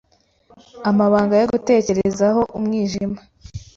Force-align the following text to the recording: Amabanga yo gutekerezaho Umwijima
Amabanga 0.89 1.33
yo 1.41 1.47
gutekerezaho 1.53 2.41
Umwijima 2.57 3.19